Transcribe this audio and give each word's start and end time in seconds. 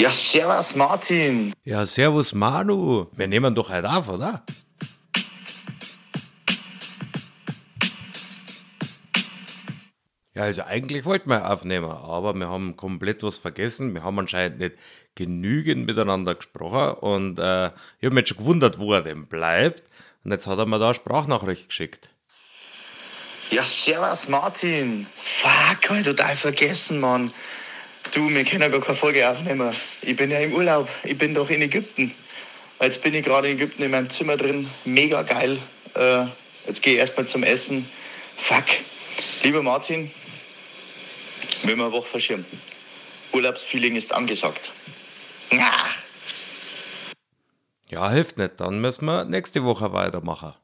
Ja, 0.00 0.10
servus 0.10 0.76
Martin. 0.76 1.52
Ja, 1.62 1.84
servus 1.84 2.32
Manu. 2.32 3.08
Wir 3.12 3.28
nehmen 3.28 3.54
doch 3.54 3.68
heute 3.68 3.90
auf, 3.90 4.08
oder? 4.08 4.42
Ja, 10.34 10.44
also 10.44 10.62
eigentlich 10.62 11.04
wollten 11.04 11.28
wir 11.28 11.50
aufnehmen, 11.50 11.90
aber 11.90 12.32
wir 12.32 12.48
haben 12.48 12.76
komplett 12.76 13.22
was 13.22 13.36
vergessen. 13.36 13.92
Wir 13.92 14.02
haben 14.02 14.18
anscheinend 14.18 14.58
nicht 14.58 14.76
genügend 15.16 15.84
miteinander 15.84 16.34
gesprochen 16.34 16.98
und 17.00 17.38
äh, 17.38 17.66
ich 17.98 18.06
habe 18.06 18.14
mich 18.14 18.28
schon 18.28 18.38
gewundert, 18.38 18.78
wo 18.78 18.94
er 18.94 19.02
denn 19.02 19.26
bleibt. 19.26 19.82
Und 20.24 20.30
jetzt 20.32 20.46
hat 20.46 20.58
er 20.58 20.64
mir 20.64 20.78
da 20.78 20.86
eine 20.86 20.94
Sprachnachricht 20.94 21.68
geschickt. 21.68 22.08
Ja, 23.50 23.64
servus 23.64 24.30
Martin. 24.30 25.06
Fuck, 25.14 25.90
hab 25.90 25.98
ich 25.98 26.04
total 26.06 26.36
vergessen, 26.36 27.00
Mann. 27.00 27.30
Du, 28.12 28.28
wir 28.28 28.44
können 28.44 28.64
aber 28.64 28.80
keine 28.80 28.96
Folge 28.96 29.28
aufnehmen. 29.28 29.74
Ich 30.02 30.16
bin 30.16 30.30
ja 30.30 30.40
im 30.40 30.52
Urlaub. 30.52 30.88
Ich 31.04 31.16
bin 31.16 31.32
doch 31.32 31.48
in 31.48 31.62
Ägypten. 31.62 32.12
Jetzt 32.80 33.02
bin 33.02 33.14
ich 33.14 33.24
gerade 33.24 33.48
in 33.48 33.56
Ägypten 33.56 33.82
in 33.82 33.90
meinem 33.90 34.10
Zimmer 34.10 34.36
drin. 34.36 34.68
Mega 34.84 35.22
geil. 35.22 35.58
Äh, 35.94 36.24
jetzt 36.66 36.82
gehe 36.82 36.94
ich 36.94 36.98
erstmal 36.98 37.26
zum 37.26 37.44
Essen. 37.44 37.88
Fuck. 38.36 38.64
Lieber 39.44 39.62
Martin, 39.62 40.10
will 41.62 41.76
wir 41.76 41.84
eine 41.84 41.92
Woche 41.92 42.08
verschirmen. 42.08 42.46
Urlaubsfeeling 43.32 43.94
ist 43.94 44.12
angesagt. 44.12 44.72
Ja. 45.52 45.72
Ja, 47.90 48.10
hilft 48.10 48.38
nicht. 48.38 48.58
Dann 48.58 48.80
müssen 48.80 49.04
wir 49.04 49.24
nächste 49.24 49.62
Woche 49.62 49.92
weitermachen. 49.92 50.54